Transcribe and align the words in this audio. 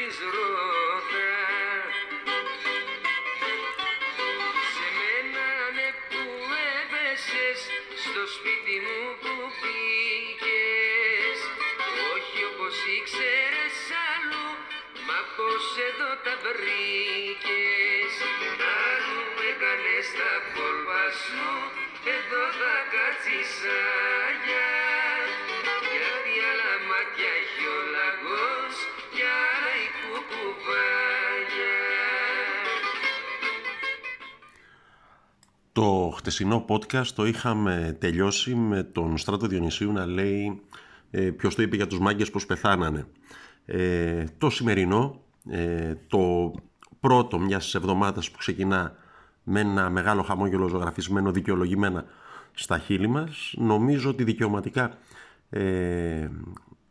της 0.00 0.18
ρώτα 0.34 1.32
Σε 4.72 4.86
μένα 4.98 5.48
ναι 5.76 5.88
που 6.08 6.22
έπεσες 6.78 7.58
στο 8.04 8.22
σπίτι 8.34 8.76
μου 8.84 9.00
που 9.22 9.34
μπήκες 9.58 11.38
Όχι 12.12 12.40
όπως 12.50 12.76
ήξερες 12.96 13.78
αλλού 14.10 14.48
μα 15.06 15.20
πως 15.36 15.64
εδώ 15.88 16.10
τα 16.24 16.34
βρήκες. 16.44 18.12
Αν 18.82 19.00
μου 19.08 19.24
έκανες 19.50 20.06
τα 20.18 20.32
κόλπα 20.54 21.04
σου 21.22 21.50
εδώ 22.16 22.42
θα 22.58 22.74
κάτσεις 22.94 23.52
χτεσινό 36.20 36.64
podcast 36.68 37.06
το 37.14 37.26
είχαμε 37.26 37.96
τελειώσει 37.98 38.54
με 38.54 38.82
τον 38.82 39.18
Στράτο 39.18 39.46
Διονυσίου 39.46 39.92
να 39.92 40.06
λέει 40.06 40.60
ε, 41.10 41.20
ποιος 41.20 41.54
το 41.54 41.62
είπε 41.62 41.76
για 41.76 41.86
τους 41.86 41.98
μάγκες 41.98 42.30
πως 42.30 42.46
πεθάνανε. 42.46 43.06
Ε, 43.64 44.24
το 44.38 44.50
σημερινό, 44.50 45.20
ε, 45.50 45.94
το 46.06 46.54
πρώτο 47.00 47.38
μιας 47.38 47.74
εβδομάδας 47.74 48.30
που 48.30 48.38
ξεκινά 48.38 48.96
με 49.42 49.60
ένα 49.60 49.90
μεγάλο 49.90 50.22
χαμόγελο 50.22 50.68
ζωγραφισμένο 50.68 51.32
δικαιολογημένα 51.32 52.04
στα 52.52 52.78
χείλη 52.78 53.06
μας, 53.06 53.54
νομίζω 53.56 54.10
ότι 54.10 54.24
δικαιωματικά 54.24 54.98
ε, 55.50 56.28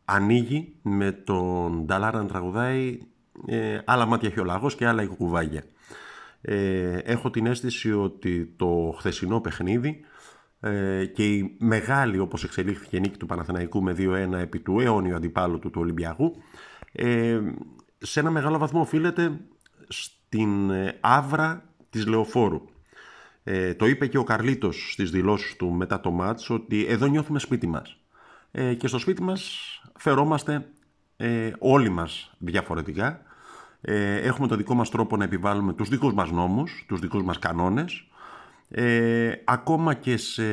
ανοίγει 0.05 0.73
με 0.81 1.11
τον 1.11 1.85
Νταλάρα 1.85 2.21
να 2.21 2.27
τραγουδάει 2.27 2.99
ε, 3.45 3.79
άλλα 3.85 4.05
μάτια 4.05 4.29
χιολάγος 4.29 4.75
και 4.75 4.87
άλλα 4.87 5.01
η 5.01 5.07
κουκουβάγια. 5.07 5.63
Ε, 6.41 6.97
έχω 6.97 7.29
την 7.29 7.45
αίσθηση 7.45 7.91
ότι 7.91 8.53
το 8.57 8.93
χθεσινό 8.97 9.41
παιχνίδι 9.41 9.99
ε, 10.59 11.05
και 11.05 11.33
η 11.33 11.55
μεγάλη 11.59 12.19
όπως 12.19 12.43
εξελίχθηκε 12.43 12.99
νίκη 12.99 13.17
του 13.17 13.25
Παναθηναϊκού 13.25 13.83
με 13.83 13.95
2-1 13.97 14.31
επί 14.31 14.59
του 14.59 14.79
αιώνιου 14.79 15.15
αντιπάλου 15.15 15.59
του 15.59 15.69
του 15.69 15.81
Ολυμπιακού 15.81 16.35
ε, 16.91 17.39
σε 17.97 18.19
ένα 18.19 18.29
μεγάλο 18.29 18.57
βαθμό 18.57 18.81
οφείλεται 18.81 19.39
στην 19.87 20.69
ε, 20.69 20.97
άβρα 20.99 21.73
της 21.89 22.07
Λεωφόρου. 22.07 22.61
Ε, 23.43 23.73
το 23.73 23.85
είπε 23.85 24.07
και 24.07 24.17
ο 24.17 24.23
Καρλίτος 24.23 24.91
στις 24.91 25.11
δηλώσεις 25.11 25.55
του 25.55 25.71
μετά 25.71 25.99
το 25.99 26.11
μάτς 26.11 26.49
ότι 26.49 26.85
εδώ 26.85 27.07
νιώθουμε 27.07 27.39
σπίτι 27.39 27.67
μας. 27.67 27.97
Ε, 28.51 28.73
και 28.73 28.87
στο 28.87 28.97
σπίτι 28.97 29.21
μας 29.21 29.71
φερόμαστε 29.97 30.67
ε, 31.17 31.51
όλοι 31.59 31.89
μας 31.89 32.35
διαφορετικά. 32.37 33.21
Ε, 33.81 34.15
έχουμε 34.15 34.47
το 34.47 34.55
δικό 34.55 34.73
μας 34.73 34.89
τρόπο 34.89 35.17
να 35.17 35.23
επιβάλλουμε 35.23 35.73
τους 35.73 35.89
δικούς 35.89 36.13
μας 36.13 36.31
νόμους, 36.31 36.85
τους 36.87 36.99
δικούς 36.99 37.23
μας 37.23 37.39
κανόνες. 37.39 38.07
Ε, 38.69 39.31
ακόμα 39.45 39.93
και 39.93 40.17
σε 40.17 40.43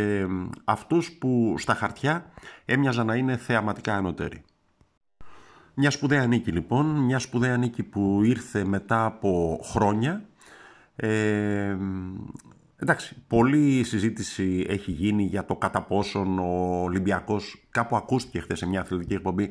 αυτούς 0.65 1.13
που 1.13 1.55
στα 1.59 1.75
χαρτιά 1.75 2.33
έμοιαζαν 2.65 3.07
να 3.07 3.15
είναι 3.15 3.37
θεαματικά 3.37 3.97
ανωτέροι. 3.97 4.45
Μιας 5.75 5.95
σπουδαία 5.95 6.27
νίκη 6.27 6.53
λοιπόν, 6.53 6.87
μιας 6.87 7.23
σπουδαία 7.23 7.57
νίκη 7.57 7.83
που 7.83 8.21
ήρθε 8.25 8.65
μετά 8.65 9.05
από 9.05 9.61
χρόνια. 9.63 10.25
Ε, 10.97 11.77
εντάξει, 12.77 13.17
πολλή 13.27 13.85
συζήτηση 13.85 14.67
έχει 14.69 14.91
γίνει 14.91 15.23
για 15.23 15.45
το 15.45 15.57
κατά 15.57 15.83
πόσον 15.83 16.39
ο 16.39 16.83
Ολυμπιακός, 16.83 17.67
κάπου 17.71 17.97
ακούστηκε 17.97 18.41
χθες 18.41 18.59
σε 18.59 18.67
μια 18.67 18.81
αθλητική 18.81 19.15
εκπομπή, 19.15 19.51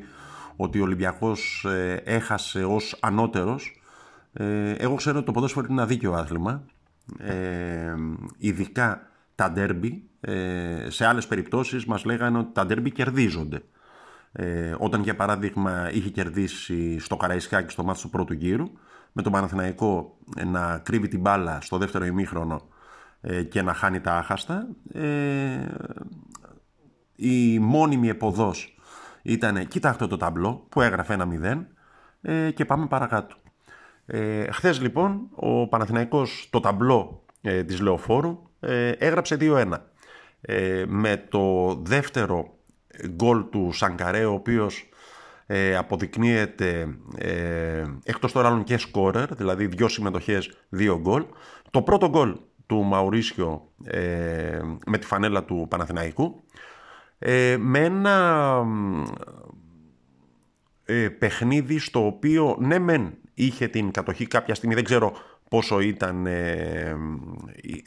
ότι 0.56 0.80
ο 0.80 0.82
Ολυμπιακός 0.82 1.64
ε, 1.68 2.02
έχασε 2.04 2.64
ως 2.64 2.98
ανώτερος. 3.00 3.80
Ε, 4.32 4.70
εγώ 4.70 4.94
ξέρω 4.94 5.16
ότι 5.16 5.26
το 5.26 5.32
ποδόσφαιρο 5.32 5.66
είναι 5.70 5.80
ένα 5.80 5.86
δίκαιο 5.86 6.12
άθλημα, 6.12 6.64
ε, 7.18 7.94
ειδικά 8.38 9.10
τα 9.34 9.50
ντέρμπι. 9.50 10.02
Ε, 10.20 10.86
σε 10.90 11.06
άλλες 11.06 11.26
περιπτώσεις 11.26 11.84
μας 11.84 12.04
λέγανε 12.04 12.38
ότι 12.38 12.52
τα 12.52 12.66
ντέρμπι 12.66 12.90
κερδίζονται. 12.90 13.62
Ε, 14.32 14.74
όταν 14.78 15.02
για 15.02 15.16
παράδειγμα 15.16 15.90
είχε 15.92 16.08
κερδίσει 16.08 16.98
στο 16.98 17.16
Καραϊσκάκι 17.16 17.72
στο 17.72 17.84
μάτι 17.84 18.00
του 18.00 18.10
πρώτου 18.10 18.32
γύρου 18.32 18.70
με 19.12 19.22
τον 19.22 19.32
Παναθηναϊκό 19.32 20.18
να 20.46 20.78
κρύβει 20.78 21.08
την 21.08 21.20
μπάλα 21.20 21.60
στο 21.60 21.78
δεύτερο 21.78 22.04
ημίχρονο 22.04 22.68
ε, 23.20 23.42
και 23.42 23.62
να 23.62 23.72
χάνει 23.74 24.00
τα 24.00 24.16
άχαστα 24.16 24.66
ε, 24.92 25.66
η 27.16 27.58
μόνιμη 27.58 28.08
εποδός 28.08 28.75
ήταν 29.26 29.68
κοιτάξτε 29.68 30.06
το 30.06 30.16
ταμπλό 30.16 30.66
που 30.68 30.80
έγραφε 30.80 31.12
ένα 31.12 31.24
μηδέν 31.24 31.66
ε, 32.22 32.50
και 32.50 32.64
πάμε 32.64 32.86
παρακάτω. 32.86 33.36
Ε, 34.06 34.50
χθες 34.50 34.80
λοιπόν 34.80 35.28
ο 35.34 35.68
Παναθηναϊκός 35.68 36.48
το 36.50 36.60
ταμπλό 36.60 37.24
ε, 37.40 37.64
της 37.64 37.80
Λεωφόρου 37.80 38.42
ε, 38.60 38.90
έγραψε 38.90 39.36
2-1 39.40 39.72
ε, 40.40 40.84
με 40.86 41.26
το 41.28 41.74
δεύτερο 41.82 42.54
γκολ 43.08 43.48
του 43.50 43.70
Σανκαρέ, 43.72 44.24
ο 44.24 44.32
οποίος 44.32 44.88
ε, 45.46 45.76
αποδεικνύεται 45.76 46.98
ε, 47.18 47.84
εκτός 48.04 48.32
τώρα 48.32 48.48
άλλων 48.48 48.64
και 48.64 48.76
σκόρερ, 48.76 49.34
δηλαδή 49.34 49.66
δύο 49.66 49.88
συμμετοχές, 49.88 50.50
δύο 50.68 50.98
γκολ. 50.98 51.24
Το 51.70 51.82
πρώτο 51.82 52.08
γκολ 52.08 52.36
του 52.66 52.82
Μαουρίσιο 52.82 53.72
ε, 53.84 54.60
με 54.86 54.98
τη 54.98 55.06
φανέλα 55.06 55.44
του 55.44 55.66
Παναθηναϊκού, 55.70 56.44
ε, 57.18 57.56
με 57.58 57.78
ένα 57.78 58.64
ε, 60.84 61.08
παιχνίδι 61.08 61.78
στο 61.78 62.06
οποίο 62.06 62.56
ναι 62.60 62.78
μεν 62.78 63.14
είχε 63.34 63.68
την 63.68 63.90
κατοχή 63.90 64.26
κάποια 64.26 64.54
στιγμή, 64.54 64.74
δεν 64.74 64.84
ξέρω 64.84 65.12
πόσο 65.50 65.80
ήταν 65.80 66.26
ε, 66.26 66.96
η, 67.60 67.84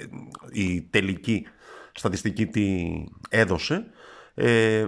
η 0.51 0.81
τελική 0.89 1.45
στατιστική 1.91 2.45
τι 2.45 2.89
έδωσε, 3.29 3.85
ε, 4.33 4.87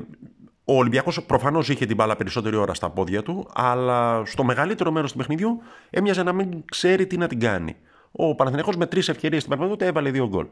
ο 0.66 0.78
Ολυμπιακός 0.78 1.24
προφανώς 1.24 1.70
είχε 1.70 1.86
την 1.86 1.96
μπάλα 1.96 2.16
περισσότερη 2.16 2.56
ώρα 2.56 2.74
στα 2.74 2.90
πόδια 2.90 3.24
του, 3.24 3.50
αλλά 3.54 4.26
στο 4.26 4.44
μεγαλύτερο 4.44 4.92
μέρος 4.92 5.12
του 5.12 5.18
παιχνιδιού 5.18 5.62
έμοιαζε 5.90 6.24
να 6.24 6.34
μην 6.34 6.64
ξέρει 6.72 7.08
τι 7.08 7.18
να 7.18 7.28
την 7.28 7.40
κάνει. 7.40 7.76
Ο 8.12 8.36
Παναθηναϊκός 8.36 8.76
με 8.76 8.86
τρεις 8.86 9.10
ευκαιρίες 9.10 9.42
στην 9.42 9.50
πραγματικότητα 9.56 9.90
έβαλε 9.90 10.12
δύο 10.12 10.28
γκολ. 10.28 10.48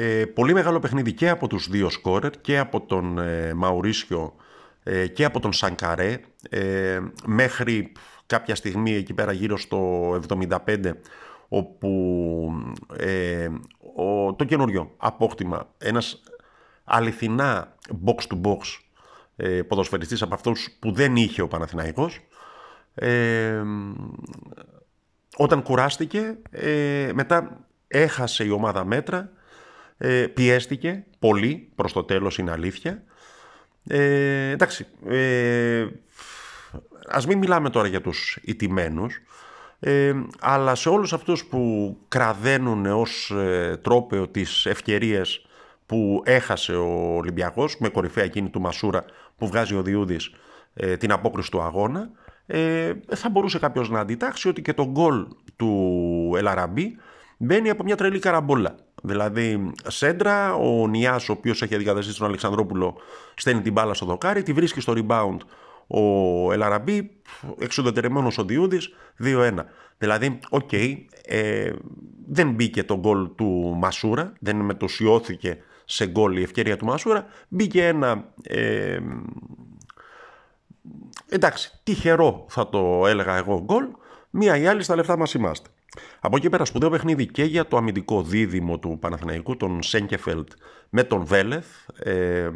Ε, 0.00 0.24
πολύ 0.26 0.52
μεγάλο 0.52 0.78
παιχνίδι 0.78 1.12
και 1.12 1.28
από 1.28 1.46
τους 1.46 1.68
δύο 1.68 1.90
σκόρερ, 1.90 2.40
και 2.40 2.58
από 2.58 2.80
τον 2.80 3.18
ε, 3.18 3.54
Μαουρίσιο 3.54 4.34
ε, 4.82 5.06
και 5.06 5.24
από 5.24 5.40
τον 5.40 5.52
Σανκαρέ, 5.52 6.20
ε, 6.50 7.00
μέχρι 7.26 7.92
κάποια 8.26 8.54
στιγμή 8.54 8.94
εκεί 8.94 9.14
πέρα 9.14 9.32
γύρω 9.32 9.58
στο 9.58 10.10
75, 10.28 10.92
όπου 11.48 12.52
ε, 12.96 13.48
ο, 13.96 14.34
το 14.34 14.44
καινούριο 14.44 14.94
απόκτημα, 14.96 15.68
ένας 15.78 16.22
αληθινά 16.84 17.74
box 18.04 18.16
to 18.16 18.40
box 18.42 18.58
ε, 19.36 19.62
ποδοσφαιριστής 19.62 20.22
από 20.22 20.34
αυτούς 20.34 20.76
που 20.78 20.92
δεν 20.92 21.16
είχε 21.16 21.42
ο 21.42 21.48
Παναθηναϊκός 21.48 22.20
ε, 22.94 23.62
όταν 25.36 25.62
κουράστηκε 25.62 26.38
ε, 26.50 27.10
μετά 27.14 27.66
έχασε 27.88 28.44
η 28.44 28.50
ομάδα 28.50 28.84
μέτρα 28.84 29.32
ε, 29.98 30.26
πιέστηκε 30.26 31.04
πολύ 31.18 31.68
προς 31.74 31.92
το 31.92 32.04
τέλος 32.04 32.38
είναι 32.38 32.50
αλήθεια 32.50 33.02
ε, 33.86 34.50
εντάξει 34.50 34.86
ε, 35.08 35.86
ας 37.08 37.26
μην 37.26 37.38
μιλάμε 37.38 37.70
τώρα 37.70 37.88
για 37.88 38.00
τους 38.00 38.38
ιτημένους 38.42 39.20
ε, 39.80 40.14
αλλά 40.40 40.74
σε 40.74 40.88
όλους 40.88 41.12
αυτούς 41.12 41.44
που 41.44 41.96
κραδένουν 42.08 42.86
ως 42.86 43.30
ε, 43.30 43.76
τρόπεο 43.82 44.28
τις 44.28 44.66
ευκαιρίες 44.66 45.46
που 45.86 46.22
έχασε 46.24 46.74
ο 46.76 47.16
Ολυμπιακός 47.16 47.76
με 47.78 47.88
κορυφαία 47.88 48.24
εκείνη 48.24 48.48
του 48.48 48.60
Μασούρα 48.60 49.04
που 49.38 49.46
βγάζει 49.46 49.74
ο 49.74 49.82
Διούδης 49.82 50.30
ε, 50.74 50.96
την 50.96 51.12
απόκρουση 51.12 51.50
του 51.50 51.60
αγώνα 51.60 52.10
ε, 52.46 52.92
θα 53.14 53.28
μπορούσε 53.28 53.58
κάποιος 53.58 53.90
να 53.90 54.00
αντιτάξει 54.00 54.48
ότι 54.48 54.62
και 54.62 54.72
το 54.72 54.86
γκολ 54.86 55.26
του 55.56 56.32
Ελ 56.36 56.51
Αραμπί 56.51 56.96
μπαίνει 57.36 57.70
από 57.70 57.82
μια 57.82 57.96
τρελή 57.96 58.18
καραμπόλα. 58.18 58.74
Δηλαδή, 59.02 59.72
σέντρα, 59.86 60.54
ο 60.54 60.88
Νιάς, 60.88 61.28
ο 61.28 61.32
οποίος 61.32 61.62
έχει 61.62 61.74
αντικαταστήσει 61.74 62.18
τον 62.18 62.26
Αλεξανδρόπουλο, 62.26 62.96
στέλνει 63.34 63.62
την 63.62 63.72
μπάλα 63.72 63.94
στο 63.94 64.06
δοκάρι, 64.06 64.42
τη 64.42 64.52
βρίσκει 64.52 64.80
στο 64.80 64.92
rebound 64.96 65.38
ο 65.86 66.52
Ελ 66.52 66.65
Αραμπί, 66.65 67.10
εξουδετερωμένος 67.58 68.30
ο 68.36 68.44
Διούδης, 68.44 68.94
2-1. 69.22 69.52
Δηλαδή, 69.98 70.38
ok, 70.48 70.68
okay, 70.72 70.96
ε, 71.22 71.72
δεν 72.28 72.50
μπήκε 72.50 72.84
το 72.84 72.98
γκολ 72.98 73.28
του 73.34 73.74
Μασούρα, 73.78 74.32
δεν 74.40 74.56
μετοσιώθηκε 74.56 75.58
σε 75.84 76.06
γκολ 76.06 76.36
η 76.36 76.42
ευκαιρία 76.42 76.76
του 76.76 76.84
Μασούρα. 76.84 77.26
Μπήκε 77.48 77.86
ένα. 77.86 78.24
Ε, 78.42 78.98
εντάξει, 81.28 81.80
τυχερό 81.82 82.46
θα 82.48 82.68
το 82.68 83.06
έλεγα 83.06 83.36
εγώ 83.36 83.62
γκολ. 83.64 83.84
Μία 84.30 84.56
ή 84.56 84.66
άλλη 84.66 84.82
στα 84.82 84.94
λεφτά 84.94 85.16
μας 85.16 85.34
είμαστε. 85.34 85.68
Από 86.20 86.36
εκεί 86.36 86.48
πέρα 86.48 86.64
σπουδαίο 86.64 86.90
παιχνίδι 86.90 87.26
και 87.26 87.44
για 87.44 87.66
το 87.66 87.76
αμυντικό 87.76 88.22
δίδυμο 88.22 88.78
του 88.78 88.98
Παναθηναϊκού, 89.00 89.56
τον 89.56 89.82
Σέγκεφελτ 89.82 90.48
με 90.88 91.04
τον 91.04 91.24
Βέλεθ, 91.24 91.66
ε, 91.98 92.50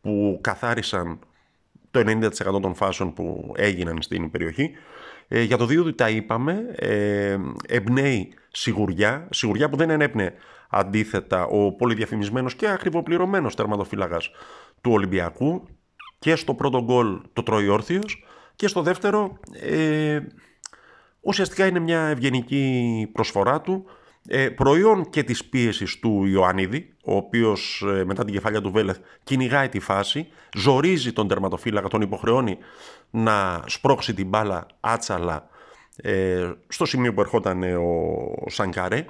που 0.00 0.38
καθάρισαν 0.40 1.18
το 1.90 2.00
90% 2.00 2.60
των 2.60 2.74
φάσεων 2.74 3.12
που 3.12 3.52
έγιναν 3.56 4.02
στην 4.02 4.30
περιοχή. 4.30 4.70
Ε, 5.28 5.42
για 5.42 5.56
το 5.56 5.66
Δίωδη 5.66 5.92
τα 5.92 6.08
είπαμε, 6.10 6.64
ε, 6.76 7.38
εμπνέει 7.68 8.32
σιγουριά, 8.50 9.28
σιγουριά 9.30 9.68
που 9.68 9.76
δεν 9.76 9.90
ενέπνεε 9.90 10.32
αντίθετα 10.68 11.44
ο 11.44 11.72
πολυδιαφημισμένος 11.72 12.54
και 12.54 12.68
ακριβοπληρωμένος 12.68 13.54
τερματοφύλακας 13.54 14.30
του 14.80 14.92
Ολυμπιακού 14.92 15.68
και 16.18 16.36
στο 16.36 16.54
πρώτο 16.54 16.82
γκολ 16.82 17.20
το 17.32 17.42
τρώει 17.42 17.68
όρθιος 17.68 18.24
και 18.56 18.68
στο 18.68 18.82
δεύτερο 18.82 19.38
ε, 19.60 20.20
ουσιαστικά 21.24 21.66
είναι 21.66 21.78
μια 21.78 22.00
ευγενική 22.00 23.08
προσφορά 23.12 23.60
του 23.60 23.84
ε, 24.28 24.48
προϊόν 24.48 25.10
και 25.10 25.22
της 25.22 25.44
πίεσης 25.44 25.98
του 25.98 26.24
Ιωαννίδη, 26.26 26.94
ο 27.04 27.16
οποίος 27.16 27.84
ε, 27.86 28.04
μετά 28.04 28.24
την 28.24 28.34
κεφαλιά 28.34 28.60
του 28.60 28.70
Βέλεθ 28.70 28.98
κυνηγάει 29.24 29.68
τη 29.68 29.80
φάση, 29.80 30.28
ζορίζει 30.54 31.12
τον 31.12 31.28
τερματοφύλακα, 31.28 31.88
τον 31.88 32.00
υποχρεώνει 32.00 32.58
να 33.10 33.62
σπρώξει 33.66 34.14
την 34.14 34.28
μπάλα 34.28 34.66
άτσαλα 34.80 35.48
ε, 35.96 36.50
στο 36.68 36.84
σημείο 36.84 37.14
που 37.14 37.20
ερχόταν 37.20 37.62
ο 37.62 38.50
Σανκαρέ. 38.50 39.04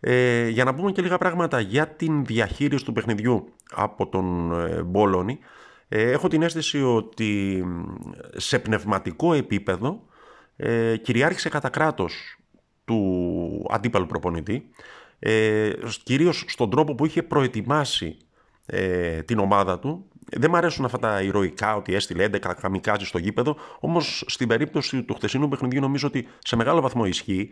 Ε, 0.00 0.48
για 0.48 0.64
να 0.64 0.74
πούμε 0.74 0.92
και 0.92 1.02
λίγα 1.02 1.18
πράγματα 1.18 1.60
για 1.60 1.88
την 1.88 2.24
διαχείριση 2.24 2.84
του 2.84 2.92
παιχνιδιού 2.92 3.48
από 3.74 4.08
τον 4.08 4.52
ε, 4.52 4.82
Μπόλωνη, 4.82 5.38
έχω 5.88 6.28
την 6.28 6.42
αίσθηση 6.42 6.82
ότι 6.82 7.64
σε 8.36 8.58
πνευματικό 8.58 9.32
επίπεδο 9.32 10.00
ε, 10.56 10.96
κυριάρχησε 10.96 11.48
κατά 11.48 11.68
κράτος 11.68 12.38
του 12.84 13.66
αντίπαλου 13.70 14.06
προπονητή, 14.06 14.70
ε, 15.18 15.70
κυρίως 16.02 16.44
στον 16.46 16.70
τρόπο 16.70 16.94
που 16.94 17.06
είχε 17.06 17.22
προετοιμάσει 17.22 18.16
ε, 18.66 19.22
την 19.22 19.38
ομάδα 19.38 19.78
του. 19.78 20.08
Δεν 20.36 20.50
μου 20.50 20.56
αρέσουν 20.56 20.84
αυτά 20.84 20.98
τα 20.98 21.22
ηρωικά 21.22 21.76
ότι 21.76 21.94
έστειλε 21.94 22.28
11 22.32 22.52
καμικάζι 22.60 23.04
στο 23.06 23.18
γήπεδο, 23.18 23.56
όμως 23.80 24.24
στην 24.26 24.48
περίπτωση 24.48 25.02
του 25.02 25.14
χθεσινού 25.14 25.48
παιχνιδιού 25.48 25.80
νομίζω 25.80 26.06
ότι 26.08 26.28
σε 26.38 26.56
μεγάλο 26.56 26.80
βαθμό 26.80 27.06
ισχύει. 27.06 27.50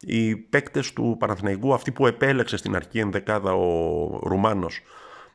Οι 0.00 0.36
παίκτες 0.36 0.92
του 0.92 1.16
Παναθηναϊκού, 1.18 1.74
αυτοί 1.74 1.90
που 1.90 2.06
επέλεξε 2.06 2.56
στην 2.56 2.76
αρχή 2.76 2.98
ενδεκάδα 2.98 3.54
ο 3.54 4.20
Ρουμάνος, 4.22 4.80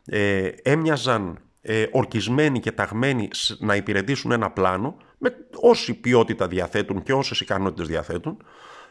ε, 0.05 0.47
έμοιαζαν 0.63 1.39
ε, 1.61 1.85
ορκισμένοι 1.91 2.59
και 2.59 2.71
ταγμένοι 2.71 3.29
να 3.59 3.75
υπηρετήσουν 3.75 4.31
ένα 4.31 4.49
πλάνο 4.49 4.97
με 5.17 5.35
όση 5.55 5.93
ποιότητα 5.93 6.47
διαθέτουν 6.47 7.03
και 7.03 7.13
όσες 7.13 7.39
ικανότητες 7.39 7.87
διαθέτουν 7.87 8.37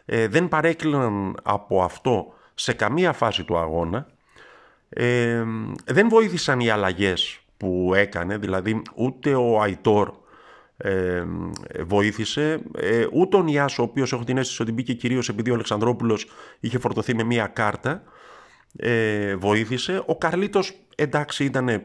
ε, 0.05 0.29
δεν 0.29 0.49
παρέκλειναν 0.49 1.37
από 1.43 1.83
αυτό 1.83 2.35
σε 2.55 2.73
καμία 2.73 3.13
φάση 3.13 3.45
του 3.45 3.57
αγώνα. 3.57 4.07
Ε, 4.89 5.45
δεν 5.85 6.09
βοήθησαν 6.09 6.61
οι 6.61 6.71
αλλαγές 6.71 7.41
που 7.57 7.93
έκανε, 7.95 8.37
δηλαδή 8.37 8.83
ούτε 8.95 9.35
ο 9.35 9.61
Αϊτόρ 9.61 10.11
ε, 10.77 11.25
βοήθησε, 11.85 12.61
ε, 12.77 13.07
ούτε 13.13 13.37
ο 13.37 13.43
Νιάς, 13.43 13.79
ο 13.79 13.83
οποίος 13.83 14.13
έχω 14.13 14.25
την 14.25 14.39
αίσθηση 14.39 14.63
ότι 14.63 14.73
μπήκε 14.73 14.95
κυρίως 14.95 15.29
επειδή 15.29 15.51
ο 15.51 15.55
Αλεξανδρόπουλος 15.55 16.27
είχε 16.61 16.79
φορτωθεί 16.79 17.15
με 17.15 17.23
μία 17.23 17.47
κάρτα, 17.47 18.03
ε, 18.77 19.37
βοήθησε. 19.37 20.03
Ο 20.07 20.19
Καρλίτος, 20.19 20.73
εντάξει, 20.97 21.45
ήταν... 21.45 21.83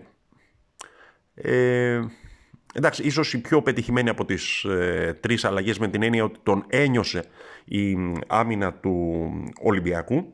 Ε, 2.73 2.77
εντάξει, 2.77 3.03
ίσως 3.03 3.33
η 3.33 3.41
πιο 3.41 3.62
πετυχημένη 3.62 4.09
από 4.09 4.25
τις 4.25 4.63
ε, 4.63 5.18
τρεις 5.19 5.45
αλλαγές 5.45 5.79
με 5.79 5.88
την 5.88 6.03
έννοια 6.03 6.23
ότι 6.23 6.39
τον 6.44 6.63
ένιωσε 6.68 7.25
η 7.65 7.97
άμυνα 8.27 8.73
του 8.73 9.25
Ολυμπιακού. 9.62 10.33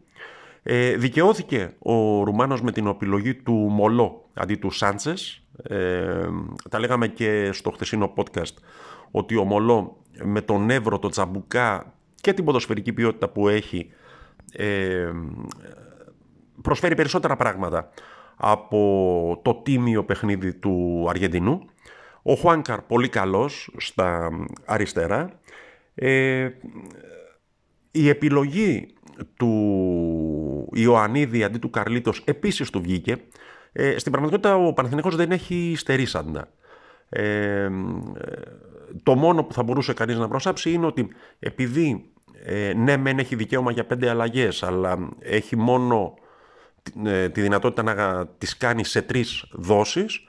Ε, 0.64 0.96
δικαιώθηκε 0.96 1.74
ο 1.80 2.24
Ρουμάνος 2.24 2.62
με 2.62 2.72
την 2.72 2.88
επιλογή 2.88 3.36
του 3.36 3.54
Μολό 3.54 4.30
αντί 4.34 4.56
του 4.56 4.72
Σάντσες. 4.72 5.42
Ε, 5.64 6.28
τα 6.70 6.80
λέγαμε 6.80 7.08
και 7.08 7.50
στο 7.52 7.72
χθεσινό 7.72 8.14
podcast 8.18 8.54
ότι 9.12 9.36
ο 9.36 9.44
Μολό 9.44 9.98
με 10.24 10.42
τον 10.42 10.70
Εύρο, 10.70 11.00
το 11.00 11.10
Τσαμπουκά 11.10 11.94
και 12.22 12.34
την 12.34 12.46
ποδοσφαιρική 12.46 12.94
ποιότητα 12.94 13.30
που 13.30 13.48
έχει 13.48 13.90
ε, 14.52 15.12
προσφέρει 16.62 16.96
περισσότερα 16.96 17.36
πράγματα 17.36 17.90
από 18.36 19.40
το 19.44 19.56
τίμιο 19.56 20.04
παιχνίδι 20.04 20.54
του 20.54 21.06
Αργεντινού. 21.10 21.66
Ο 22.30 22.34
Χουάνκαρ 22.36 22.82
πολύ 22.82 23.10
καλός 23.10 23.70
στα 23.78 24.30
αριστερά. 24.66 25.40
Ε, 25.96 26.50
η 27.92 28.10
επιλογή 28.10 28.94
του 29.38 30.70
Ιωαννίδη 30.74 31.44
αντί 31.44 31.58
του 31.58 31.70
Καρλίτος 31.70 32.22
επίσης 32.26 32.70
του 32.70 32.82
βγήκε. 32.82 33.18
Ε, 33.72 33.98
στην 33.98 34.12
πραγματικότητα 34.12 34.56
ο 34.56 34.74
Παναθηναϊκός 34.74 35.16
δεν 35.16 35.32
έχει 35.32 35.74
στερήσαντα. 35.78 36.48
Ε, 37.10 37.70
το 39.04 39.16
μόνο 39.16 39.44
που 39.44 39.54
θα 39.54 39.64
μπορούσε 39.64 39.94
κανείς 39.94 40.18
να 40.18 40.28
προσάψει 40.28 40.72
είναι 40.72 40.86
ότι 40.86 41.08
επειδή 41.40 42.12
ε, 42.44 42.74
ναι 42.74 42.98
μεν 42.98 43.20
έχει 43.20 43.36
δικαίωμα 43.36 43.72
για 43.72 43.86
πέντε 43.86 44.10
αλλαγές 44.10 44.64
αλλά 44.64 45.10
έχει 45.20 45.56
μόνο 45.56 46.14
ε, 47.06 47.30
τη 47.30 47.42
δυνατότητα 47.42 47.84
να 47.84 48.28
τις 48.28 48.58
κάνει 48.58 48.84
σε 48.84 49.02
τρεις 49.02 49.46
δόσεις 49.52 50.28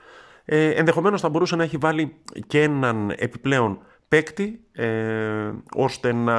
ε, 0.51 0.69
ενδεχομένως 0.69 1.21
θα 1.21 1.29
μπορούσε 1.29 1.55
να 1.55 1.63
έχει 1.63 1.77
βάλει 1.77 2.15
και 2.47 2.61
έναν 2.61 3.13
επιπλέον 3.17 3.79
παίκτη 4.07 4.59
ε, 4.71 5.51
ώστε 5.75 6.13
να 6.13 6.37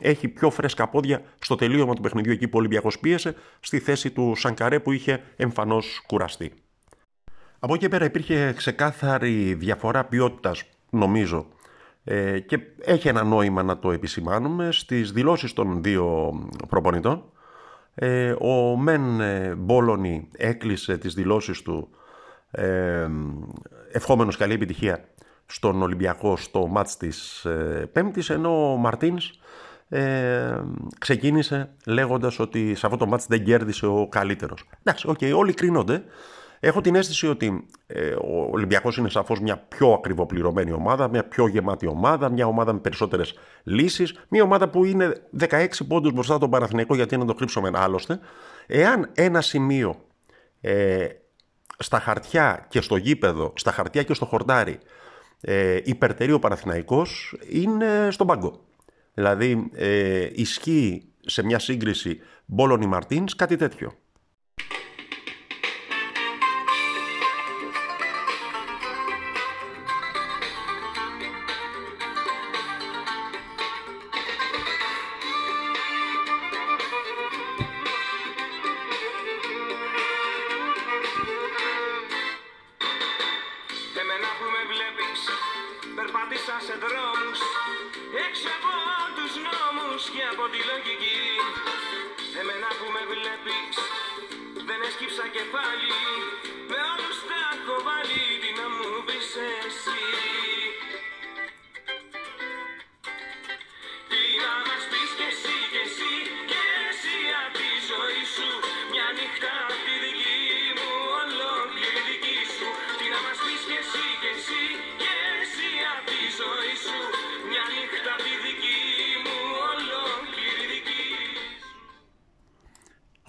έχει 0.00 0.28
πιο 0.28 0.50
φρέσκα 0.50 0.88
πόδια 0.88 1.22
στο 1.38 1.54
τελείωμα 1.54 1.94
του 1.94 2.02
παιχνιδιού 2.02 2.32
εκεί 2.32 2.44
που 2.44 2.52
ο 2.54 2.58
Ολυμπιακός 2.58 2.98
πίεσε 2.98 3.34
στη 3.60 3.78
θέση 3.78 4.10
του 4.10 4.32
Σανκαρέ 4.36 4.80
που 4.80 4.92
είχε 4.92 5.22
εμφανώς 5.36 6.02
κουραστεί. 6.06 6.52
Από 7.58 7.74
εκεί 7.74 7.88
πέρα 7.88 8.04
υπήρχε 8.04 8.52
ξεκάθαρη 8.56 9.54
διαφορά 9.54 10.04
ποιότητας 10.04 10.64
νομίζω 10.90 11.46
ε, 12.04 12.38
και 12.38 12.58
έχει 12.80 13.08
ένα 13.08 13.24
νόημα 13.24 13.62
να 13.62 13.78
το 13.78 13.90
επισημάνουμε 13.90 14.68
στις 14.72 15.12
δηλώσεις 15.12 15.52
των 15.52 15.82
δύο 15.82 16.32
προπονητών. 16.68 17.24
Ε, 17.94 18.34
ο 18.38 18.76
Μεν 18.76 19.20
Μπόλωνη 19.56 20.28
έκλεισε 20.36 20.98
τις 20.98 21.14
δηλώσεις 21.14 21.62
του 21.62 21.88
ε, 22.56 23.08
ευχόμενος 23.92 24.36
καλή 24.36 24.52
επιτυχία 24.52 25.04
στον 25.46 25.82
Ολυμπιακό 25.82 26.36
στο 26.36 26.66
μάτς 26.66 26.96
της 26.96 27.44
ε, 27.44 27.88
Πέμπτης, 27.92 28.30
ενώ 28.30 28.72
ο 28.72 28.76
Μαρτίνς 28.76 29.30
ε, 29.88 30.60
ξεκίνησε 30.98 31.70
λέγοντας 31.86 32.38
ότι 32.38 32.74
σε 32.74 32.86
αυτό 32.86 32.98
το 32.98 33.06
μάτς 33.06 33.26
δεν 33.26 33.44
κέρδισε 33.44 33.86
ο 33.86 34.08
καλύτερος. 34.08 34.68
Εντάξει, 34.78 35.08
okay, 35.10 35.32
όλοι 35.36 35.52
κρίνονται. 35.54 36.04
Έχω 36.60 36.80
την 36.80 36.94
αίσθηση 36.94 37.28
ότι 37.28 37.66
ε, 37.86 38.10
ο 38.10 38.48
Ολυμπιακός 38.50 38.96
είναι 38.96 39.08
σαφώς 39.08 39.40
μια 39.40 39.56
πιο 39.56 39.92
ακριβοπληρωμένη 39.92 40.72
ομάδα, 40.72 41.08
μια 41.08 41.24
πιο 41.24 41.46
γεμάτη 41.46 41.86
ομάδα, 41.86 42.30
μια 42.30 42.46
ομάδα 42.46 42.72
με 42.72 42.78
περισσότερες 42.78 43.34
λύσεις, 43.62 44.18
μια 44.28 44.42
ομάδα 44.42 44.68
που 44.68 44.84
είναι 44.84 45.12
16 45.38 45.66
πόντους 45.88 46.12
μπροστά 46.12 46.38
τον 46.38 46.50
Παναθηναϊκό 46.50 46.94
γιατί 46.94 47.16
να 47.16 47.24
το 47.24 47.34
κρύψουμε 47.34 47.70
άλλωστε. 47.74 48.18
Εάν 48.66 49.10
ένα 49.14 49.40
σημείο 49.40 49.94
ε, 50.60 51.06
στα 51.78 52.00
χαρτιά 52.00 52.66
και 52.68 52.80
στο 52.80 52.96
γήπεδο, 52.96 53.52
στα 53.56 53.72
χαρτιά 53.72 54.02
και 54.02 54.14
στο 54.14 54.24
χορτάρι 54.24 54.78
ε, 55.40 55.80
υπερτερεί 55.84 56.32
ο 56.32 56.38
Παναθηναϊκός 56.38 57.36
είναι 57.50 58.08
στον 58.10 58.26
πάγκο. 58.26 58.60
Δηλαδή 59.14 59.70
ε, 59.74 60.28
ισχύει 60.32 61.08
σε 61.20 61.44
μια 61.44 61.58
σύγκριση 61.58 62.20
Μπόλονι 62.44 62.86
Μαρτίνς 62.86 63.36
κάτι 63.36 63.56
τέτοιο. 63.56 63.92
και 90.14 90.24
από 90.32 90.44
τη 90.52 90.60
λογική. 90.70 91.20
Εμένα 92.40 92.68
που 92.78 92.86
με 92.94 93.02
βλέπεις 93.12 93.74
δεν 94.68 94.80
έσκυψα 94.88 95.24
κεφάλι. 95.36 95.94
Με 96.70 96.78
όλους 96.92 97.18
τα 97.28 97.40
έχω 97.54 97.76
βάλει 97.86 98.22
τι 98.42 98.50
να 98.58 98.66
μου 98.74 98.88
πεις 99.06 99.30
εσύ. 99.64 99.95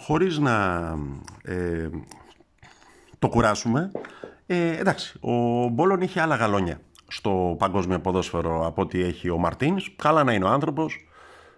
Χωρίς 0.08 0.38
να 0.38 0.96
ε, 1.44 1.90
το 3.20 3.30
κουράσουμε, 3.30 3.92
Ε, 4.46 4.78
εντάξει, 4.78 5.20
ο 5.22 5.68
Μπόλον 5.68 6.02
είχε 6.02 6.22
άλλα 6.22 6.36
γαλόνια 6.36 6.80
στο 7.08 7.56
παγκόσμιο 7.60 8.00
ποδόσφαιρο 8.00 8.66
από 8.66 8.82
ό,τι 8.82 9.04
έχει 9.04 9.30
ο 9.30 9.38
Μαρτίνς. 9.38 9.96
Καλά 9.96 10.24
να 10.24 10.34
είναι 10.34 10.46
ο 10.46 10.48
άνθρωπος, 10.48 11.08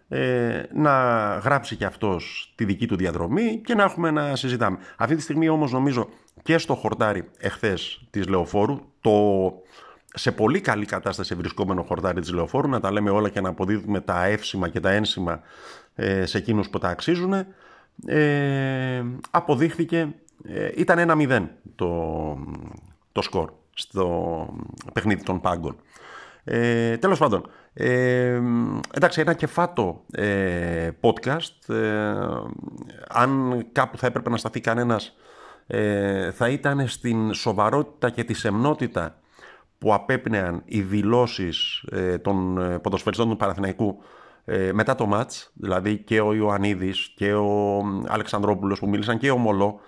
ε, 0.07 0.63
να 0.73 0.91
γράψει 1.43 1.75
και 1.75 1.85
αυτός 1.85 2.53
τη 2.55 2.65
δική 2.65 2.87
του 2.87 2.95
διαδρομή 2.95 3.61
και 3.65 3.75
να 3.75 3.83
έχουμε 3.83 4.11
να 4.11 4.35
συζητάμε. 4.35 4.77
Αυτή 4.97 5.15
τη 5.15 5.21
στιγμή 5.21 5.49
όμως 5.49 5.71
νομίζω 5.71 6.09
και 6.43 6.57
στο 6.57 6.75
χορτάρι 6.75 7.29
εχθές 7.37 8.07
της 8.09 8.27
Λεωφόρου, 8.27 8.79
το 9.01 9.11
σε 10.13 10.31
πολύ 10.31 10.61
καλή 10.61 10.85
κατάσταση 10.85 11.35
βρισκόμενο 11.35 11.83
χορτάρι 11.83 12.21
της 12.21 12.33
Λεωφόρου, 12.33 12.67
να 12.67 12.79
τα 12.79 12.91
λέμε 12.91 13.09
όλα 13.09 13.29
και 13.29 13.41
να 13.41 13.49
αποδίδουμε 13.49 14.01
τα 14.01 14.25
εύσημα 14.25 14.69
και 14.69 14.79
τα 14.79 14.89
ένσημα 14.89 15.39
ε, 15.95 16.25
σε 16.25 16.37
εκείνους 16.37 16.69
που 16.69 16.77
τα 16.77 16.87
αξίζουν, 16.87 17.33
ε, 18.05 19.03
αποδείχθηκε, 19.31 20.15
ε, 20.43 20.69
ήταν 20.75 20.97
ένα 20.97 21.15
0 21.17 21.47
το, 21.75 22.37
το 23.11 23.21
σκορ 23.21 23.51
στο 23.73 24.47
παιχνίδι 24.93 25.23
των 25.23 25.41
πάγκων. 25.41 25.75
Ε, 26.43 26.97
τέλος 26.97 27.19
πάντων, 27.19 27.49
ε, 27.73 28.41
εντάξει, 28.93 29.21
ένα 29.21 29.33
κεφάτο 29.33 30.03
ε, 30.11 30.89
podcast, 31.01 31.73
ε, 31.73 32.13
αν 33.07 33.65
κάπου 33.71 33.97
θα 33.97 34.07
έπρεπε 34.07 34.29
να 34.29 34.37
σταθεί 34.37 34.59
κανένας, 34.59 35.15
ε, 35.67 36.31
θα 36.31 36.49
ήταν 36.49 36.87
στην 36.87 37.33
σοβαρότητα 37.33 38.09
και 38.09 38.23
τη 38.23 38.33
σεμνότητα 38.33 39.19
που 39.77 39.93
απέπνεαν 39.93 40.61
οι 40.65 40.81
δηλώσεις 40.81 41.83
ε, 41.91 42.17
των 42.17 42.57
ε, 42.57 42.79
ποδοσφαιριστών 42.79 43.29
του 43.29 43.37
Παναθηναϊκού 43.37 44.03
ε, 44.49 44.73
μετά 44.73 44.95
το 44.95 45.05
μάτς, 45.05 45.51
δηλαδή 45.53 45.97
και 45.97 46.21
ο 46.21 46.33
Ιωαννίδης 46.33 47.13
και 47.15 47.33
ο 47.33 47.83
Αλεξανδρόπουλος 48.07 48.79
που 48.79 48.89
μίλησαν 48.89 49.17
και 49.17 49.31
ο 49.31 49.37
Μολό, 49.37 49.79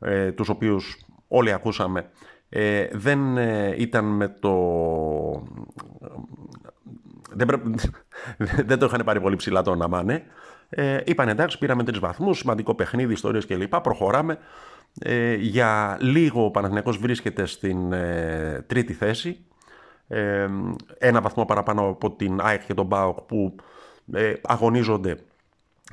ε, 0.00 0.32
τους 0.32 0.48
οποίους 0.48 1.04
όλοι 1.28 1.52
ακούσαμε, 1.52 2.10
ε, 2.48 2.88
δεν 2.92 3.36
ήταν 3.76 4.04
με 4.04 4.28
το... 4.28 4.54
Δεν, 7.32 7.48
δεν 8.66 8.78
το 8.78 8.86
είχαν 8.86 9.02
πάρει 9.04 9.20
πολύ 9.20 9.36
ψηλά 9.36 9.62
το 9.62 9.70
όνομα, 9.70 10.02
ναι. 10.02 10.24
Ε, 10.70 11.00
είπαν 11.04 11.28
εντάξει, 11.28 11.58
πήραμε 11.58 11.84
τρεις 11.84 11.98
βαθμούς, 11.98 12.38
σημαντικό 12.38 12.74
παιχνίδι, 12.74 13.12
ιστορίες 13.12 13.46
κλπ. 13.46 13.76
Προχωράμε. 13.76 14.38
Ε, 14.98 15.34
για 15.34 15.96
λίγο 16.00 16.44
ο 16.44 16.50
Παναθηναϊκός 16.50 16.96
βρίσκεται 16.96 17.46
στην 17.46 17.92
ε, 17.92 18.64
τρίτη 18.66 18.92
θέση. 18.92 19.44
Ε, 20.08 20.48
ένα 20.98 21.20
βαθμό 21.20 21.44
παραπάνω 21.44 21.88
από 21.88 22.10
την 22.10 22.40
ΑΕΚ 22.40 22.64
και 22.66 22.74
τον 22.74 22.88
ΠΑΟΚ 22.88 23.20
που 23.20 23.54
ε, 24.12 24.32
αγωνίζονται 24.42 25.16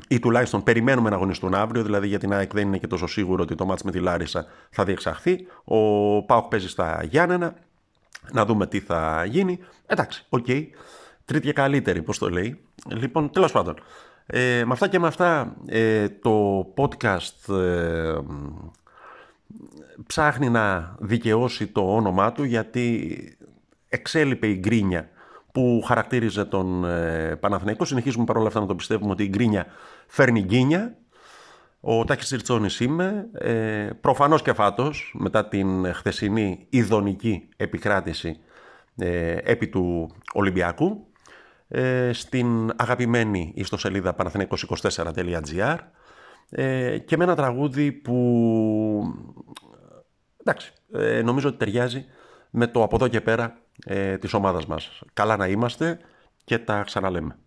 ή 0.07 0.19
τουλάχιστον 0.19 0.63
περιμένουμε 0.63 1.09
να 1.09 1.15
αγωνιστούν 1.15 1.53
αύριο, 1.53 1.83
δηλαδή 1.83 2.07
για 2.07 2.19
την 2.19 2.33
ΑΕΚ 2.33 2.53
δεν 2.53 2.67
είναι 2.67 2.77
και 2.77 2.87
τόσο 2.87 3.07
σίγουρο 3.07 3.43
ότι 3.43 3.55
το 3.55 3.65
ματς 3.65 3.83
με 3.83 3.91
τη 3.91 3.99
Λάρισα 3.99 4.45
θα 4.69 4.83
διεξαχθεί. 4.83 5.47
Ο 5.63 6.23
ΠΑΟΚ 6.25 6.47
παίζει 6.47 6.69
στα 6.69 7.03
Γιάννενα, 7.03 7.55
να 8.31 8.45
δούμε 8.45 8.67
τι 8.67 8.79
θα 8.79 9.25
γίνει. 9.25 9.59
Εντάξει, 9.85 10.25
ok. 10.29 10.45
Okay. 10.47 10.63
Τρίτη 11.25 11.45
και 11.45 11.53
καλύτερη, 11.53 12.01
πώς 12.01 12.17
το 12.17 12.29
λέει. 12.29 12.61
Λοιπόν, 12.87 13.29
τέλος 13.29 13.51
πάντων. 13.51 13.75
Ε, 14.25 14.63
με 14.65 14.73
αυτά 14.73 14.87
και 14.87 14.99
με 14.99 15.07
αυτά 15.07 15.55
ε, 15.65 16.09
το 16.09 16.59
podcast 16.77 17.53
ε, 17.53 18.17
ψάχνει 20.07 20.49
να 20.49 20.95
δικαιώσει 20.99 21.67
το 21.67 21.95
όνομά 21.95 22.31
του 22.31 22.43
γιατί 22.43 23.17
εξέλιπε 23.89 24.47
η 24.47 24.57
γκρίνια 24.59 25.09
που 25.57 25.81
χαρακτήριζε 25.85 26.45
τον 26.45 26.85
ε, 26.85 27.35
Παναθηναϊκό. 27.35 27.85
Συνεχίζουμε 27.85 28.25
παρόλα 28.25 28.47
αυτά 28.47 28.59
να 28.59 28.65
το 28.65 28.75
πιστεύουμε 28.75 29.11
ότι 29.11 29.23
η 29.23 29.27
γκρίνια 29.27 29.65
φέρνει 30.07 30.41
γκίνια. 30.41 30.97
Ο 31.79 32.05
Τάκης 32.05 32.29
Ριτσόνης 32.29 32.79
είμαι, 32.79 33.29
ε, 33.33 33.89
προφανώς 34.01 34.41
και 34.41 34.53
φάτος, 34.53 35.15
μετά 35.17 35.47
την 35.47 35.93
χθεσινή 35.93 36.67
ειδονική 36.69 37.49
επικράτηση 37.57 38.39
ε, 38.97 39.37
επί 39.43 39.67
του 39.67 40.15
Ολυμπιακού, 40.33 41.07
ε, 41.67 42.13
στην 42.13 42.73
αγαπημένη 42.75 43.51
ιστοσελίδα 43.55 44.15
παναθηναϊκός24.gr 44.15 45.77
ε, 46.49 46.97
και 46.97 47.17
με 47.17 47.23
ένα 47.23 47.35
τραγούδι 47.35 47.91
που 47.91 48.15
εντάξει, 50.37 50.73
ε, 50.93 51.21
νομίζω 51.21 51.47
ότι 51.47 51.57
ταιριάζει 51.57 52.05
με 52.49 52.67
το 52.67 52.83
από 52.83 52.95
εδώ 52.95 53.07
και 53.07 53.21
πέρα 53.21 53.61
ε, 53.85 54.17
της 54.17 54.33
ομάδας 54.33 54.65
μας. 54.65 55.01
Καλά 55.13 55.37
να 55.37 55.47
είμαστε 55.47 55.99
και 56.43 56.59
τα 56.59 56.83
ξαναλέμε. 56.83 57.37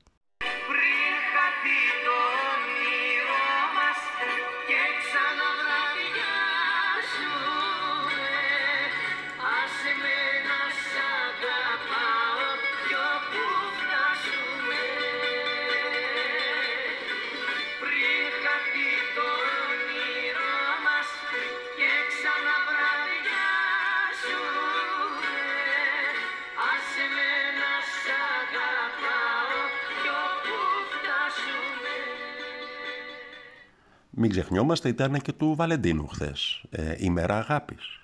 Μην 34.23 34.31
ξεχνιόμαστε, 34.31 34.89
ήταν 34.89 35.21
και 35.21 35.33
του 35.33 35.55
Βαλεντίνου 35.55 36.07
χθες. 36.07 36.63
Ε, 36.71 36.95
ημέρα 36.99 37.39
αγάπης. 37.39 38.01